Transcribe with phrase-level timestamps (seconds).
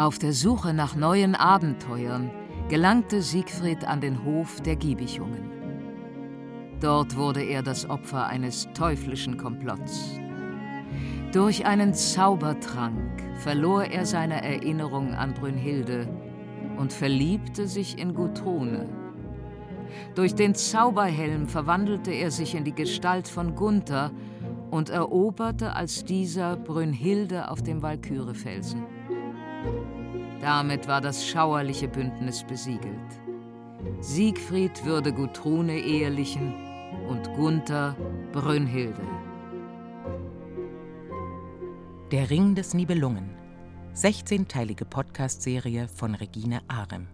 [0.00, 2.30] Auf der Suche nach neuen Abenteuern
[2.70, 5.50] gelangte Siegfried an den Hof der Giebichungen.
[6.80, 10.18] Dort wurde er das Opfer eines teuflischen Komplotts.
[11.34, 16.08] Durch einen Zaubertrank verlor er seine Erinnerung an Brünnhilde
[16.78, 18.88] und verliebte sich in Gudrune.
[20.14, 24.12] Durch den Zauberhelm verwandelte er sich in die Gestalt von Gunther
[24.70, 28.82] und eroberte als dieser Brünnhilde auf dem Walkürefelsen.
[30.40, 33.20] Damit war das schauerliche Bündnis besiegelt.
[34.00, 36.54] Siegfried würde Gudrune ehelichen
[37.08, 37.94] und Gunther
[38.32, 39.02] Brünnhilde.
[42.10, 43.30] Der Ring des Nibelungen.
[43.94, 47.08] 16-teilige Podcast-Serie von Regine Arem.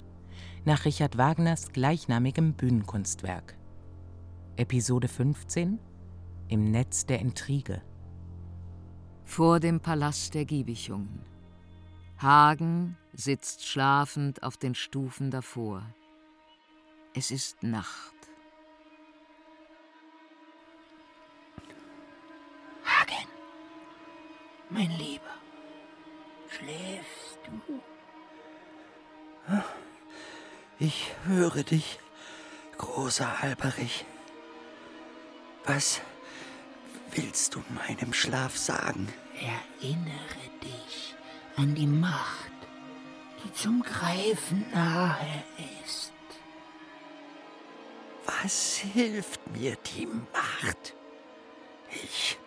[0.64, 3.56] Nach Richard Wagners gleichnamigem Bühnenkunstwerk.
[4.56, 5.78] Episode 15
[6.48, 7.82] Im Netz der Intrige.
[9.24, 11.20] Vor dem Palast der Giebichungen.
[12.18, 15.82] Hagen sitzt schlafend auf den Stufen davor.
[17.14, 18.14] Es ist Nacht.
[22.84, 23.28] Hagen,
[24.68, 25.34] mein Lieber,
[26.48, 27.80] schläfst du?
[30.78, 31.98] Ich höre dich,
[32.76, 34.04] großer Alberich.
[35.64, 36.02] Was
[37.12, 39.08] willst du meinem Schlaf sagen?
[39.34, 41.14] Erinnere dich
[41.56, 42.52] an die Macht,
[43.44, 45.44] die zum Greifen nahe
[45.84, 46.12] ist.
[48.26, 50.94] Was hilft mir die Macht?
[51.90, 52.38] Ich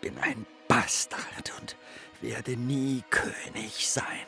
[0.00, 1.76] bin ein Bastard und
[2.20, 4.26] werde nie König sein.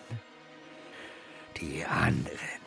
[1.60, 2.64] Die anderen,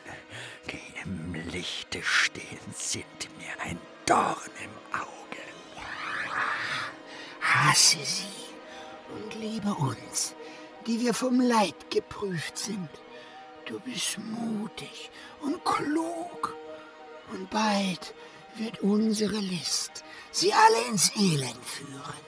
[0.71, 3.05] die im Lichte stehen, sind
[3.37, 5.07] mir ein Dorn im Auge.
[7.41, 8.23] Hasse sie
[9.13, 10.33] und liebe uns,
[10.85, 12.89] die wir vom Leid geprüft sind.
[13.67, 15.11] Du bist mutig
[15.41, 16.55] und klug.
[17.33, 18.13] Und bald
[18.55, 22.27] wird unsere List sie alle ins Elend führen.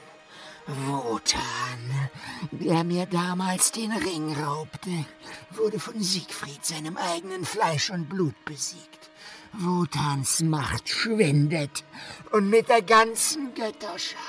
[0.88, 2.09] Wotan,
[2.51, 5.05] der mir damals den Ring raubte,
[5.51, 9.09] wurde von Siegfried, seinem eigenen Fleisch und Blut, besiegt.
[9.53, 11.83] Wotans Macht schwindet
[12.31, 14.19] und mit der ganzen Götterschar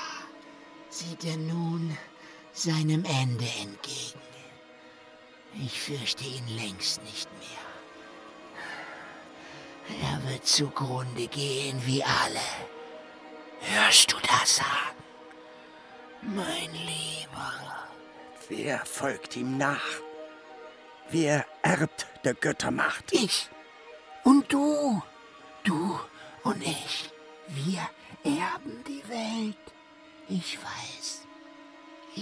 [0.88, 1.96] sieht er nun
[2.52, 4.29] seinem Ende entgegen.
[5.54, 7.70] Ich fürchte ihn längst nicht mehr.
[10.02, 12.40] Er wird zugrunde gehen wie alle.
[13.60, 15.00] Hörst du das sagen?
[16.22, 17.88] Mein Lieber.
[18.48, 20.00] Wer folgt ihm nach?
[21.10, 23.12] Wer erbt der Göttermacht?
[23.12, 23.48] Ich.
[24.24, 25.02] Und du.
[25.64, 25.98] Du
[26.44, 27.10] und ich.
[27.48, 27.88] Wir
[28.22, 29.56] erben die Welt.
[30.28, 31.19] Ich weiß.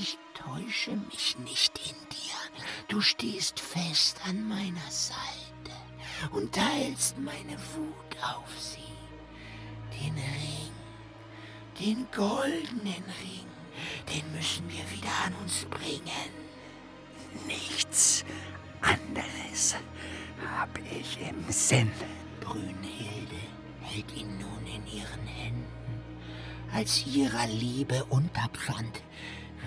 [0.01, 2.63] Ich täusche mich nicht in dir.
[2.87, 5.19] Du stehst fest an meiner Seite
[6.31, 8.79] und teilst meine Wut auf sie.
[10.01, 10.73] Den Ring,
[11.81, 13.49] den goldenen Ring,
[14.15, 16.31] den müssen wir wieder an uns bringen.
[17.49, 18.25] Nichts
[18.81, 19.75] anderes
[20.47, 21.91] habe ich im Sinn.
[22.41, 23.41] Brünnhilde
[23.83, 26.03] hält ihn nun in ihren Händen,
[26.73, 29.03] als ihrer Liebe Unterpfand,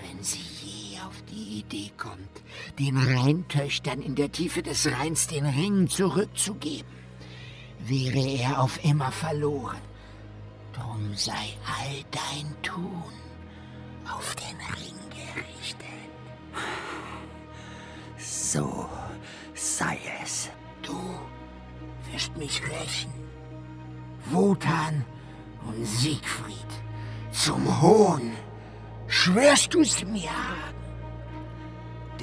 [0.02, 2.42] wenn sie je auf die Idee kommt,
[2.80, 6.90] den Rheintöchtern in der Tiefe des Rheins den Ring zurückzugeben,
[7.80, 9.82] wäre er auf immer verloren.
[10.74, 13.14] Drum sei all dein Tun
[14.10, 15.88] auf den Ring gerichtet.
[18.18, 18.88] So
[19.54, 20.50] sei es.
[20.82, 21.00] Du
[22.12, 23.12] wirst mich rächen.
[24.26, 25.06] Wotan
[25.68, 26.56] und Siegfried
[27.32, 28.32] zum Hohn.
[29.12, 30.30] Schwörst du's mir?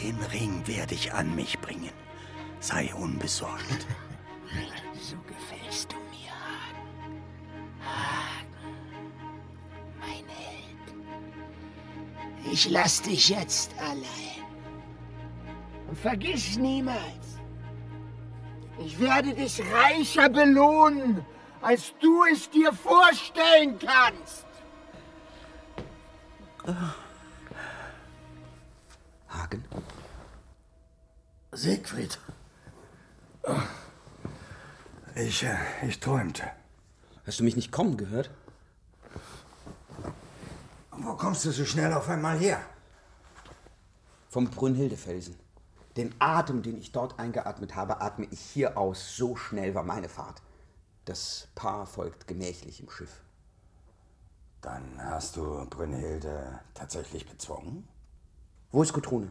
[0.03, 1.93] Den Ring werde ich an mich bringen.
[2.60, 3.87] Sei unbesorgt.
[5.00, 7.22] So gefällst du mir, Hagen.
[7.81, 8.82] Hagen,
[10.00, 10.93] mein Held.
[12.52, 14.43] Ich lass dich jetzt allein.
[15.88, 17.38] Und vergiss niemals,
[18.85, 21.25] ich werde dich reicher belohnen,
[21.62, 24.48] als du es dir vorstellen kannst.
[29.29, 29.65] Hagen?
[31.53, 32.19] Siegfried.
[35.15, 35.56] Ich, äh,
[35.87, 36.44] ich träumte.
[37.26, 38.31] Hast du mich nicht kommen gehört?
[40.93, 42.61] Wo kommst du so schnell auf einmal her?
[44.29, 45.37] Vom Brünnhildefelsen.
[45.97, 49.17] Den Atem, den ich dort eingeatmet habe, atme ich hier aus.
[49.17, 50.43] So schnell war meine Fahrt.
[51.06, 53.23] Das Paar folgt gemächlich im Schiff.
[54.60, 57.87] Dann hast du Brünnhilde tatsächlich bezwungen?
[58.72, 59.31] Wo ist Gudrune?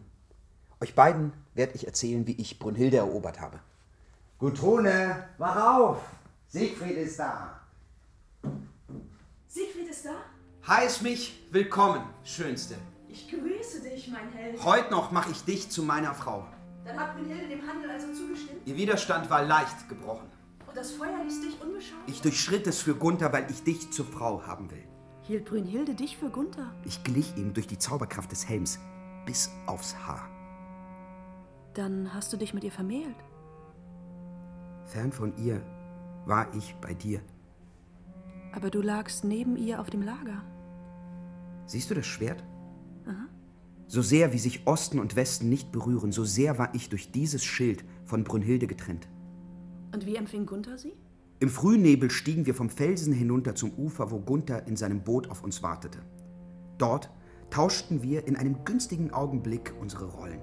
[0.79, 3.59] Euch beiden werde ich erzählen, wie ich Brunhilde erobert habe.
[4.39, 6.01] Gudrune, wach auf!
[6.47, 7.59] Siegfried ist da.
[9.47, 10.15] Siegfried ist da?
[10.65, 12.75] Heiß mich willkommen, Schönste.
[13.09, 14.63] Ich grüße dich, mein Held.
[14.63, 16.45] Heute noch mache ich dich zu meiner Frau.
[16.85, 18.62] Dann hat Brunhilde dem Handel also zugestimmt?
[18.65, 20.30] Ihr Widerstand war leicht gebrochen.
[20.65, 22.00] Und das Feuer ließ dich unbeschaut?
[22.07, 24.88] Ich durchschritt es für Gunther, weil ich dich zur Frau haben will.
[25.27, 26.74] Hielt Brünnhilde dich für Gunther?
[26.85, 28.79] Ich glich ihm durch die Zauberkraft des Helms
[29.25, 30.29] bis aufs Haar.
[31.74, 33.18] Dann hast du dich mit ihr vermählt.
[34.85, 35.62] Fern von ihr
[36.25, 37.19] war ich bei dir.
[38.53, 40.41] Aber du lagst neben ihr auf dem Lager.
[41.65, 42.41] Siehst du das Schwert?
[43.89, 47.44] So sehr wie sich Osten und Westen nicht berühren, so sehr war ich durch dieses
[47.44, 49.09] Schild von Brünnhilde getrennt.
[49.94, 50.94] Und wie empfing Gunther sie?
[51.39, 55.44] Im Frühnebel stiegen wir vom Felsen hinunter zum Ufer, wo Gunther in seinem Boot auf
[55.44, 56.00] uns wartete.
[56.80, 57.12] Dort
[57.51, 60.42] tauschten wir in einem günstigen Augenblick unsere Rollen.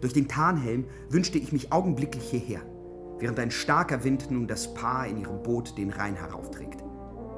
[0.00, 2.62] Durch den Tarnhelm wünschte ich mich augenblicklich hierher,
[3.20, 6.82] während ein starker Wind nun das Paar in ihrem Boot den Rhein heraufträgt.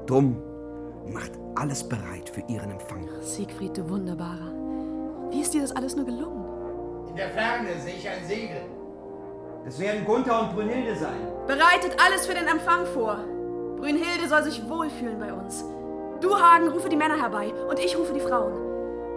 [0.06, 0.38] Drum
[1.12, 3.06] macht alles bereit für ihren Empfang.
[3.20, 4.52] Siegfried, du Wunderbarer.
[5.30, 7.10] Wie ist dir das alles nur gelungen?
[7.10, 8.62] In der Ferne sehe ich ein Segel.
[9.64, 11.16] Das werden Gunther und Brünnhilde sein.
[11.46, 13.16] Bereitet alles für den Empfang vor.
[13.76, 15.64] Brünnhilde soll sich wohlfühlen bei uns.
[16.20, 18.52] Du, Hagen, rufe die Männer herbei und ich rufe die Frauen.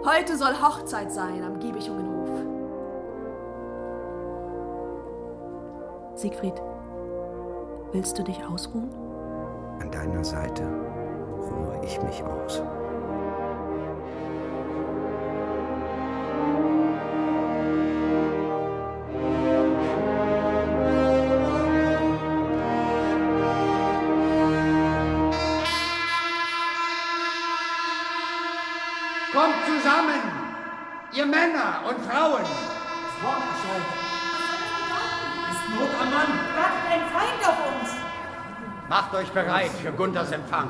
[0.04, 2.28] Heute soll Hochzeit sein am Giebichungenhof.
[6.14, 6.54] Siegfried,
[7.92, 8.90] willst du dich ausruhen?
[9.80, 12.62] An deiner Seite ruhe ich mich aus.
[39.18, 40.68] Euch bereit für Gunthers Empfang.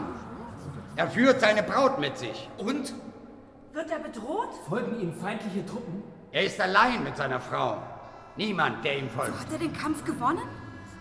[0.96, 2.48] Er führt seine Braut mit sich.
[2.56, 2.94] Und?
[3.72, 4.48] Wird er bedroht?
[4.68, 6.02] Folgen ihm feindliche Truppen?
[6.32, 7.82] Er ist allein mit seiner Frau.
[8.36, 9.38] Niemand, der ihm folgt.
[9.38, 10.42] Hat er den Kampf gewonnen?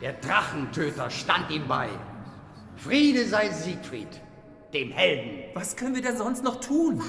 [0.01, 1.89] Der Drachentöter stand ihm bei.
[2.75, 4.21] Friede sei Siegfried,
[4.73, 5.45] dem Helden.
[5.55, 7.01] Was können wir denn sonst noch tun?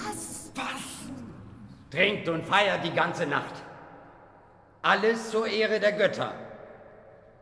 [1.90, 3.54] Trinkt und feiert die ganze Nacht.
[4.82, 6.32] Alles zur Ehre der Götter,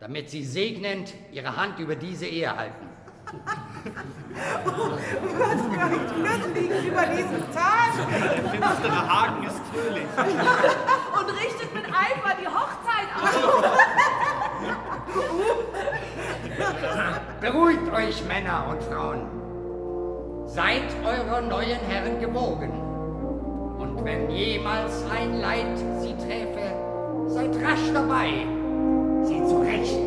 [0.00, 2.86] damit sie segnend ihre Hand über diese Ehe halten.
[8.50, 10.06] Finstere Hagen ist fröhlich.
[11.18, 13.34] Und richtet mit Eifer die Hochzeit aus.
[17.40, 19.26] Beruhigt euch, Männer und Frauen.
[20.46, 22.70] Seid eurer neuen Herren gewogen.
[23.78, 26.74] Und wenn jemals ein Leid sie träfe,
[27.28, 28.46] seid rasch dabei,
[29.46, 30.06] sie zu rächen.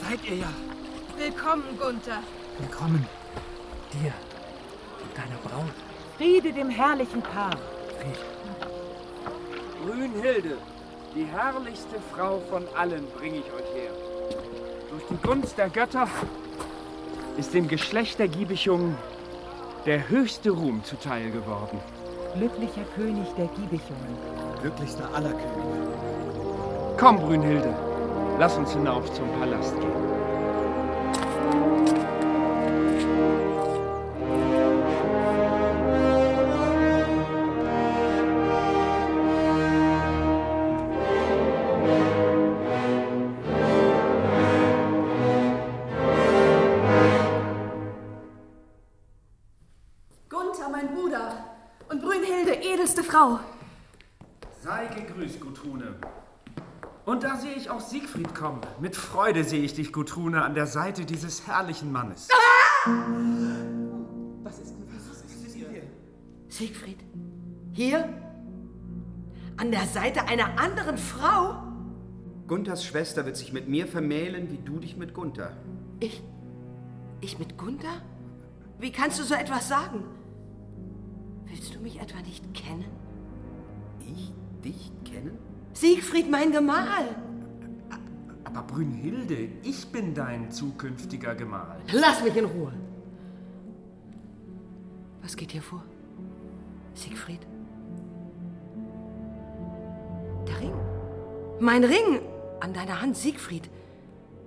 [0.00, 0.52] Seid ihr ja.
[1.16, 2.22] Willkommen, Gunther.
[2.58, 3.06] Willkommen.
[3.92, 4.12] Dir
[5.02, 5.72] und deiner Braut.
[6.16, 7.56] Friede dem herrlichen Paar.
[10.22, 10.56] Brünnhilde,
[11.16, 13.90] die herrlichste Frau von allen bringe ich euch her.
[14.88, 16.06] Durch die Gunst der Götter
[17.36, 18.96] ist dem Geschlecht der Giebichungen
[19.84, 21.80] der höchste Ruhm zuteil geworden.
[22.36, 24.16] Glücklicher König der Giebichungen.
[24.60, 26.96] Glücklichster aller Könige.
[26.98, 27.74] Komm, Brünnhilde,
[28.38, 30.21] lass uns hinauf zum Palast gehen.
[52.82, 53.38] Edelste Frau.
[54.60, 55.94] Sei gegrüßt, Gutrune.
[57.04, 58.60] Und da sehe ich auch Siegfried kommen.
[58.80, 62.28] Mit Freude sehe ich dich, Gutrune, an der Seite dieses herrlichen Mannes.
[66.48, 66.98] Siegfried,
[67.72, 68.08] hier?
[69.56, 71.62] An der Seite einer anderen Frau?
[72.48, 75.56] Gunthers Schwester wird sich mit mir vermählen, wie du dich mit Gunther.
[76.00, 76.20] Ich.
[77.20, 78.02] Ich mit Gunther?
[78.80, 80.04] Wie kannst du so etwas sagen?
[81.52, 82.86] Willst du mich etwa nicht kennen?
[84.00, 84.32] Ich
[84.64, 85.36] dich kennen?
[85.74, 87.14] Siegfried, mein Gemahl!
[88.44, 91.78] Aber Brünnhilde, ich bin dein zukünftiger Gemahl.
[91.92, 92.72] Lass mich in Ruhe!
[95.20, 95.82] Was geht hier vor?
[96.94, 97.46] Siegfried?
[100.48, 100.74] Der Ring.
[101.60, 102.22] Mein Ring
[102.60, 103.68] an deiner Hand, Siegfried.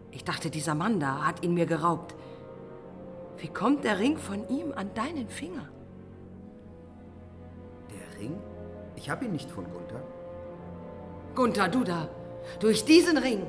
[0.10, 2.16] Ich dachte, dieser Mann da hat ihn mir geraubt.
[3.38, 5.70] Wie kommt der Ring von ihm an deinen Finger?
[8.18, 8.38] Ring?
[8.96, 10.04] Ich habe ihn nicht von Gunther.
[11.36, 12.10] Gunther, du da.
[12.60, 13.46] Durch diesen Ring,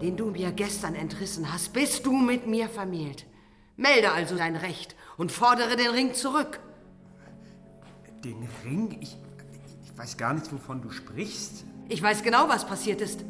[0.00, 3.26] den du mir gestern entrissen hast, bist du mit mir vermählt.
[3.76, 6.60] Melde also dein Recht und fordere den Ring zurück.
[8.24, 8.98] Den Ring?
[9.00, 9.16] Ich,
[9.84, 11.64] ich weiß gar nicht, wovon du sprichst.
[11.88, 13.24] Ich weiß genau, was passiert ist.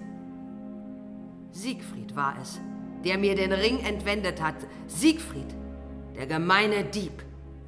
[1.51, 2.61] Siegfried war es,
[3.05, 4.57] der mir den Ring entwendet hat.
[4.87, 5.55] Siegfried,
[6.15, 7.25] der gemeine Dieb.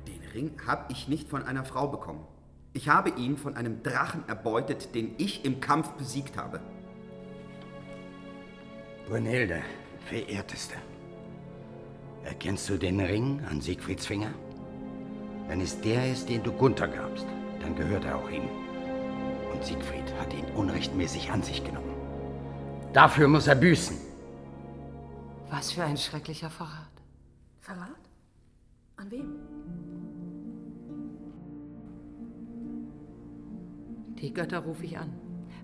[0.07, 2.25] Den Ring habe ich nicht von einer Frau bekommen.
[2.77, 6.61] Ich habe ihn von einem Drachen erbeutet, den ich im Kampf besiegt habe.
[9.09, 9.63] Brunhilde,
[10.05, 10.75] verehrteste,
[12.23, 14.31] erkennst du den Ring an Siegfrieds Finger?
[15.49, 17.25] Wenn es der ist, den du Gunther gabst,
[17.63, 18.47] dann gehört er auch ihm.
[19.55, 21.95] Und Siegfried hat ihn unrechtmäßig an sich genommen.
[22.93, 23.97] Dafür muss er büßen.
[25.49, 26.93] Was für ein schrecklicher Verrat.
[27.63, 28.03] Verrat?
[28.99, 29.56] An wem?
[34.21, 35.13] Die Götter rufe ich an.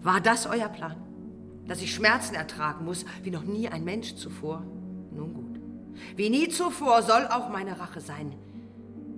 [0.02, 0.96] War das euer Plan?
[1.66, 4.64] Dass ich Schmerzen ertragen muss, wie noch nie ein Mensch zuvor?
[5.12, 5.60] Nun gut.
[6.16, 8.34] Wie nie zuvor soll auch meine Rache sein.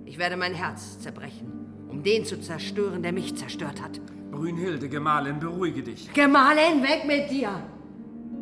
[0.05, 1.51] Ich werde mein Herz zerbrechen,
[1.89, 3.99] um den zu zerstören, der mich zerstört hat.
[4.31, 6.11] Brünnhilde, Gemahlin, beruhige dich.
[6.13, 7.49] Gemahlin, weg mit dir!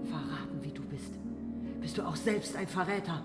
[0.09, 1.13] Verraten, wie du bist,
[1.79, 3.23] bist du auch selbst ein Verräter.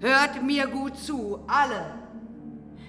[0.00, 1.94] Hört mir gut zu, alle.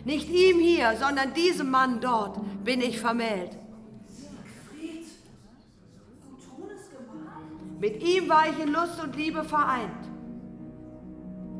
[0.05, 3.57] Nicht ihm hier, sondern diesem Mann dort bin ich vermählt.
[7.79, 9.91] Mit ihm war ich in Lust und Liebe vereint.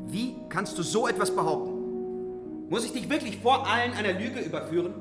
[0.06, 2.68] Wie kannst du so etwas behaupten?
[2.70, 4.94] Muss ich dich wirklich vor allen einer Lüge überführen?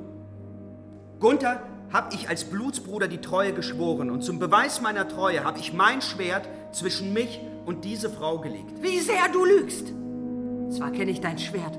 [1.19, 1.61] Gunther,
[1.93, 6.01] hab ich als Blutsbruder die Treue geschworen und zum Beweis meiner Treue habe ich mein
[6.01, 8.81] Schwert zwischen mich und diese Frau gelegt.
[8.81, 9.93] Wie sehr du lügst!
[10.71, 11.77] Zwar kenne ich dein Schwert,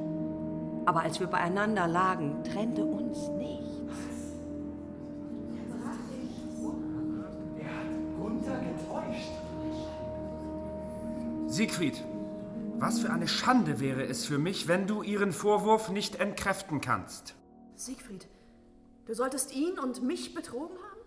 [0.86, 3.54] aber als wir beieinander lagen, trennte uns nichts.
[11.54, 12.02] Siegfried,
[12.78, 17.36] was für eine Schande wäre es für mich, wenn du ihren Vorwurf nicht entkräften kannst.
[17.76, 18.26] Siegfried,
[19.06, 21.00] du solltest ihn und mich betrogen haben?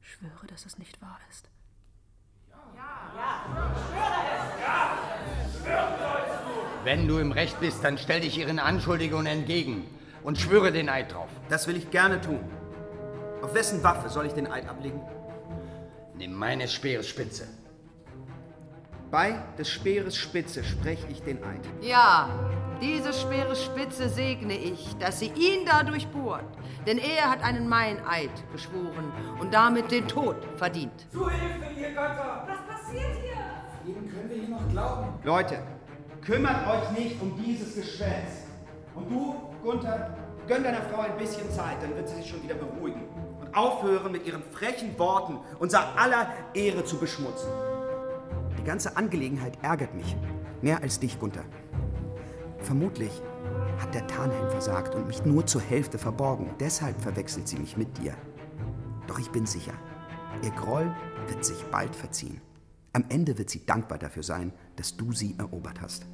[0.00, 1.50] Schwöre, dass es nicht wahr ist.
[6.84, 9.84] Wenn du im Recht bist, dann stell dich ihren Anschuldigungen entgegen
[10.24, 11.28] und schwöre den Eid drauf.
[11.48, 12.40] Das will ich gerne tun.
[13.40, 15.00] Auf wessen Waffe soll ich den Eid ablegen?
[16.16, 17.46] Nimm meine Speere Spitze.
[19.12, 21.60] Bei des Speeres Spitze spreche ich den Eid.
[21.82, 22.30] Ja,
[22.80, 26.46] diese schwere Spitze segne ich, dass sie ihn dadurch bohrt.
[26.86, 31.06] Denn er hat einen Meineid geschworen und damit den Tod verdient.
[31.12, 32.48] Zu Hilfe, ihr Götter!
[32.48, 33.94] Was passiert hier?
[33.94, 35.08] Ihnen können wir hier noch glauben.
[35.22, 35.58] Leute,
[36.22, 38.46] kümmert euch nicht um dieses Geschwätz.
[38.94, 42.54] Und du, Gunther, gönn deiner Frau ein bisschen Zeit, dann wird sie sich schon wieder
[42.54, 43.02] beruhigen.
[43.40, 47.48] Und aufhören, mit ihren frechen Worten unser aller Ehre zu beschmutzen.
[48.58, 50.16] Die ganze Angelegenheit ärgert mich.
[50.60, 51.44] Mehr als dich, Gunther.
[52.58, 53.10] Vermutlich
[53.80, 56.54] hat der Tarnhelm versagt und mich nur zur Hälfte verborgen.
[56.60, 58.14] Deshalb verwechselt sie mich mit dir.
[59.08, 59.72] Doch ich bin sicher,
[60.42, 60.94] ihr Groll
[61.26, 62.40] wird sich bald verziehen.
[62.92, 66.06] Am Ende wird sie dankbar dafür sein, dass du sie erobert hast.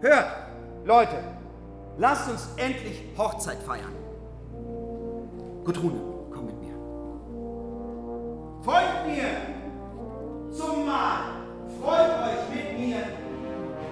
[0.00, 0.30] Hört,
[0.84, 1.22] Leute,
[1.98, 3.92] lasst uns endlich Hochzeit feiern.
[5.64, 6.00] Gudrune,
[6.32, 6.74] komm mit mir.
[8.62, 9.60] Folgt mir
[10.50, 11.40] zum Mahl.
[11.82, 13.02] Freut euch mit mir,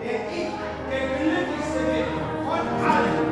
[0.02, 0.52] der ich
[0.90, 3.27] der glücklichste bin von allen.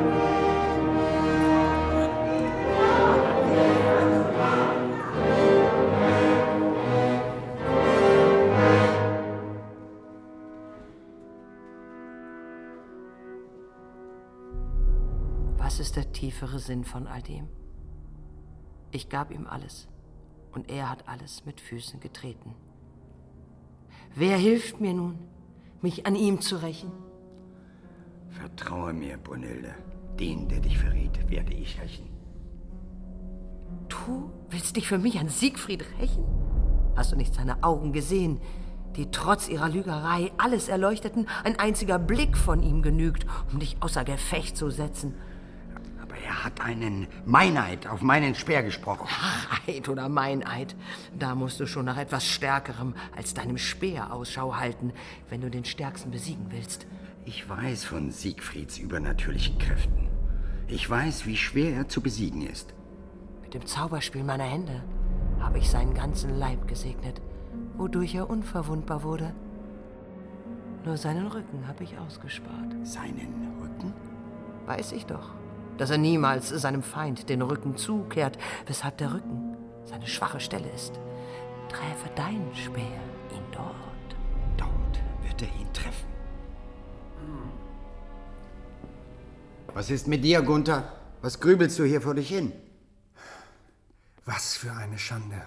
[16.17, 17.47] Tiefere Sinn von all dem?
[18.91, 19.87] Ich gab ihm alles
[20.51, 22.55] und er hat alles mit Füßen getreten.
[24.15, 25.19] Wer hilft mir nun,
[25.81, 26.91] mich an ihm zu rächen?
[28.29, 29.75] Vertraue mir, Brunhilde.
[30.19, 32.09] Den, der dich verriet, werde ich rächen.
[33.87, 36.25] Du willst dich für mich an Siegfried rächen?
[36.95, 38.39] Hast du nicht seine Augen gesehen,
[38.95, 41.27] die trotz ihrer Lügerei alles erleuchteten?
[41.43, 45.13] Ein einziger Blick von ihm genügt, um dich außer Gefecht zu setzen.
[46.27, 49.07] Er hat einen Meineid auf meinen Speer gesprochen.
[49.09, 50.75] Ach, Eid oder Meineid.
[51.17, 54.91] Da musst du schon nach etwas Stärkerem als deinem Speer Ausschau halten,
[55.29, 56.85] wenn du den Stärksten besiegen willst.
[57.23, 60.09] Ich weiß von Siegfrieds übernatürlichen Kräften.
[60.67, 62.73] Ich weiß, wie schwer er zu besiegen ist.
[63.41, 64.83] Mit dem Zauberspiel meiner Hände
[65.39, 67.21] habe ich seinen ganzen Leib gesegnet,
[67.77, 69.33] wodurch er unverwundbar wurde.
[70.83, 72.75] Nur seinen Rücken habe ich ausgespart.
[72.83, 73.93] Seinen Rücken?
[74.65, 75.31] Weiß ich doch,
[75.77, 80.93] dass er niemals seinem Feind den Rücken zukehrt, weshalb der Rücken seine schwache Stelle ist.
[81.69, 83.75] Träfe dein Speer ihn dort.
[84.57, 86.07] Dort wird er ihn treffen.
[89.73, 90.91] Was ist mit dir, Gunther?
[91.21, 92.51] Was grübelst du hier vor dich hin?
[94.25, 95.41] Was für eine Schande.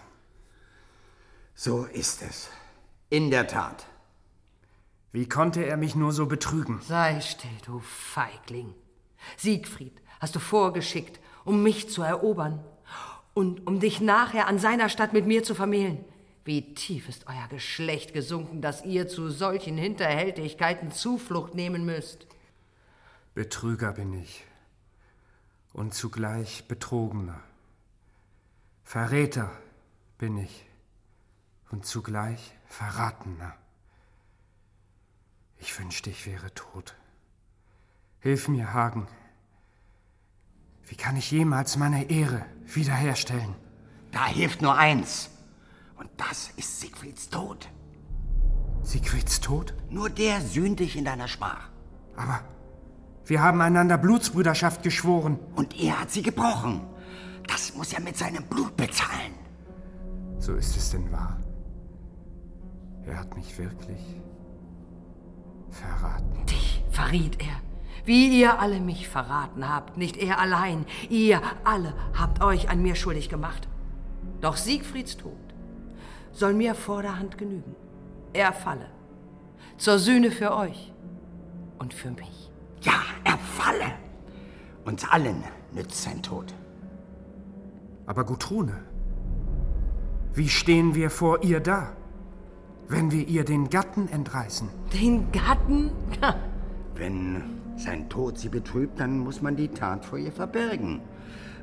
[1.55, 2.49] So ist es.
[3.09, 3.87] In der Tat.
[5.13, 6.81] Wie konnte er mich nur so betrügen?
[6.87, 8.73] Sei still, du Feigling.
[9.37, 12.63] Siegfried hast du vorgeschickt, um mich zu erobern
[13.35, 16.05] und um dich nachher an seiner Stadt mit mir zu vermählen.
[16.45, 22.27] Wie tief ist euer Geschlecht gesunken, dass ihr zu solchen Hinterhältigkeiten Zuflucht nehmen müsst.
[23.35, 24.45] Betrüger bin ich
[25.73, 27.41] und zugleich Betrogener.
[28.85, 29.51] Verräter
[30.19, 30.67] bin ich
[31.71, 33.55] und zugleich Verratener.
[35.59, 36.95] Ich wünschte, ich wäre tot.
[38.21, 39.07] Hilf mir, Hagen.
[40.91, 43.55] Wie kann ich jemals meine Ehre wiederherstellen?
[44.11, 45.31] Da hilft nur eins.
[45.97, 47.69] Und das ist Siegfrieds Tod.
[48.83, 49.73] Siegfrieds Tod?
[49.89, 51.69] Nur der sühnt dich in deiner Schmach.
[52.17, 52.41] Aber
[53.25, 55.39] wir haben einander Blutsbrüderschaft geschworen.
[55.55, 56.81] Und er hat sie gebrochen.
[57.47, 59.35] Das muss er mit seinem Blut bezahlen.
[60.41, 61.39] So ist es denn wahr.
[63.07, 64.17] Er hat mich wirklich
[65.71, 66.47] verraten.
[66.47, 67.70] Dich verriet er.
[68.05, 70.87] Wie ihr alle mich verraten habt, nicht er allein.
[71.09, 73.69] Ihr alle habt euch an mir schuldig gemacht.
[74.41, 75.33] Doch Siegfrieds Tod
[76.33, 77.75] soll mir vor der Hand genügen.
[78.33, 78.87] Er falle.
[79.77, 80.93] Zur Sühne für euch
[81.79, 82.51] und für mich.
[82.83, 83.93] Ja, er falle.
[84.85, 86.55] Uns allen nützt sein Tod.
[88.07, 88.77] Aber Gutrune,
[90.35, 91.93] wie stehen wir vor ihr da,
[92.89, 94.69] wenn wir ihr den Gatten entreißen?
[94.93, 95.91] Den Gatten?
[97.01, 97.43] Wenn
[97.77, 101.01] sein Tod sie betrübt, dann muss man die Tat vor ihr verbergen.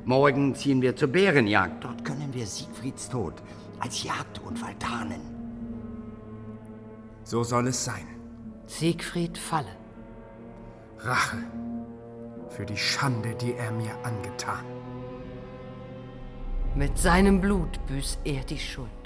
[0.04, 1.84] Morgen ziehen wir zur Bärenjagd.
[1.84, 3.34] Dort können wir Siegfrieds Tod
[3.78, 5.20] als Jagdunfall tarnen.
[7.22, 8.04] So soll es sein.
[8.66, 9.76] Siegfried falle.
[10.98, 11.44] Rache
[12.50, 14.64] für die Schande, die er mir angetan.
[16.74, 18.97] Mit seinem Blut büßt er die Schuld.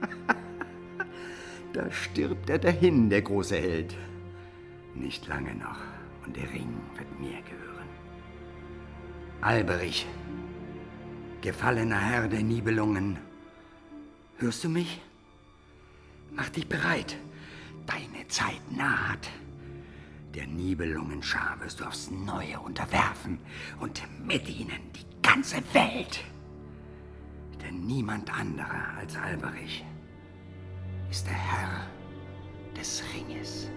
[1.72, 3.94] Da stirbt er dahin, der große Held.
[4.94, 5.78] Nicht lange noch,
[6.26, 7.88] und der Ring wird mir gehören.
[9.40, 10.06] Alberich,
[11.40, 13.18] gefallener Herr der Nibelungen,
[14.38, 15.00] hörst du mich?
[16.32, 17.16] Mach dich bereit,
[17.86, 19.30] deine Zeit naht.
[20.34, 23.38] Der Nibelungenschar wirst du aufs Neue unterwerfen
[23.78, 26.24] und mit ihnen die ganze Welt.
[27.62, 29.84] Denn niemand anderer als Alberich
[31.10, 31.86] ist der Herr
[32.76, 33.70] des Ringes.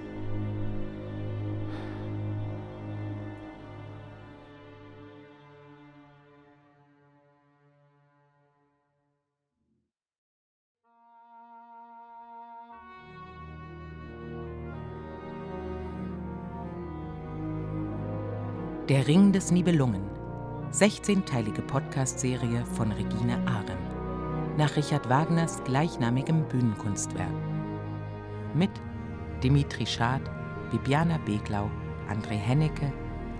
[18.90, 20.02] Der Ring des Nibelungen.
[20.74, 23.91] 16-teilige Podcast-Serie von Regine Ahren.
[24.58, 27.32] Nach Richard Wagners gleichnamigem Bühnenkunstwerk.
[28.54, 28.70] Mit
[29.42, 30.22] Dimitri Schad,
[30.72, 31.70] Bibiana Beglau,
[32.10, 32.92] André Hennecke,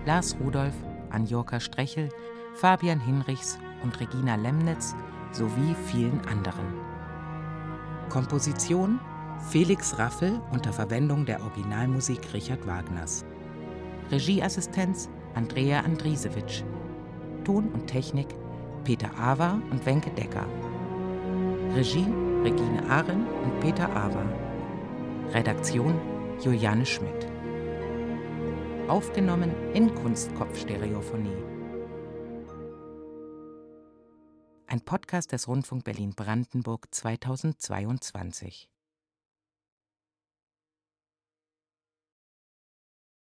[0.06, 0.74] Lars Rudolph,
[1.10, 2.08] Anjorka Strechel,
[2.54, 4.94] Fabian Hinrichs und Regina Lemnitz
[5.32, 6.66] sowie vielen anderen.
[8.08, 8.98] Komposition
[9.50, 13.24] Felix Raffel unter Verwendung der Originalmusik Richard Wagners.
[14.10, 16.62] Regieassistenz Andrea Andrisewitsch.
[17.44, 18.28] Ton und Technik
[18.84, 20.46] Peter Awa und Wenke Decker.
[21.74, 22.06] Regie
[22.42, 24.26] Regine Ahren und Peter Awa.
[25.30, 25.98] Redaktion
[26.38, 27.26] Juliane Schmidt.
[28.88, 31.42] Aufgenommen in Kunstkopfstereophonie.
[34.66, 38.71] Ein Podcast des Rundfunk Berlin-Brandenburg 2022.